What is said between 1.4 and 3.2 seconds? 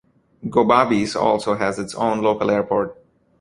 has its own local Airport.